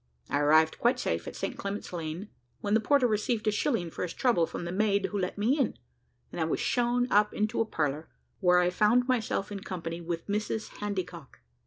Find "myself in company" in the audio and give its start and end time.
9.07-10.01